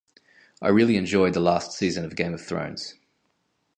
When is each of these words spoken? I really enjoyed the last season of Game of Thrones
I 0.63 0.69
really 0.69 0.97
enjoyed 0.97 1.35
the 1.35 1.39
last 1.39 1.73
season 1.77 2.03
of 2.05 2.15
Game 2.15 2.33
of 2.33 2.41
Thrones 2.43 2.95